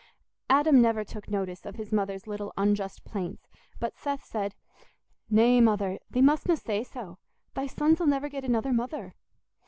Adam 0.49 0.81
never 0.81 1.03
took 1.03 1.29
notice 1.29 1.63
of 1.63 1.75
his 1.75 1.91
mother's 1.91 2.25
little 2.25 2.51
unjust 2.57 3.03
plaints; 3.05 3.47
but 3.79 3.95
Seth 3.99 4.25
said, 4.25 4.55
"Nay, 5.29 5.61
Mother, 5.61 5.99
thee 6.09 6.23
mustna 6.23 6.57
say 6.57 6.83
so. 6.83 7.19
Thy 7.53 7.67
sons 7.67 8.01
'ull 8.01 8.07
never 8.07 8.27
get 8.27 8.43
another 8.43 8.73
mother." 8.73 9.13